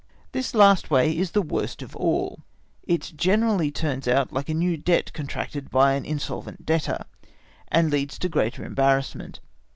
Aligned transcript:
This 0.31 0.55
last 0.55 0.89
way 0.89 1.15
is 1.15 1.29
the 1.29 1.43
worst 1.43 1.83
of 1.83 1.95
all, 1.95 2.39
it 2.85 3.13
generally 3.15 3.69
turns 3.69 4.07
out 4.07 4.33
like 4.33 4.49
a 4.49 4.53
new 4.55 4.75
debt 4.75 5.13
contracted 5.13 5.69
by 5.69 5.93
an 5.93 6.05
insolvent 6.05 6.65
debtor, 6.65 7.03
and 7.67 7.91
leads 7.91 8.17
to 8.17 8.27
greater 8.27 8.65
embarrassment. 8.65 9.41